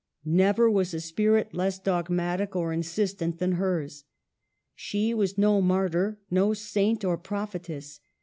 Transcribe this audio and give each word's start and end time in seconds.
Never 0.25 0.67
was 0.67 0.95
a 0.95 0.99
spirit 0.99 1.53
less 1.53 1.77
dogmatic 1.77 2.55
or 2.55 2.73
insistent 2.73 3.37
than 3.37 3.51
hers. 3.51 4.03
She 4.73 5.13
was 5.13 5.37
no 5.37 5.61
martyr, 5.61 6.17
no 6.31 6.55
saint 6.55 7.05
or 7.05 7.19
prophetess. 7.19 7.99